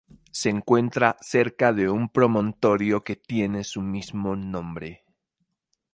Se 0.31 0.49
encuentra 0.49 1.15
cerca 1.21 1.71
de 1.73 1.87
un 1.87 2.09
promontorio 2.09 3.03
que 3.03 3.15
tiene 3.15 3.63
su 3.63 3.81
mismo 3.83 4.35
nombre. 4.35 5.05